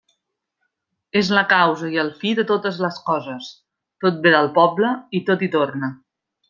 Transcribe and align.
És 1.21 1.29
la 1.39 1.43
causa 1.51 1.91
i 1.97 1.99
el 2.05 2.09
fi 2.23 2.33
de 2.41 2.47
totes 2.53 2.81
les 2.87 2.99
coses; 3.11 3.53
tot 4.07 4.21
ve 4.27 4.35
del 4.39 4.53
poble 4.61 4.95
i 5.21 5.27
tot 5.33 5.45
hi 5.49 5.55
torna. 5.59 5.97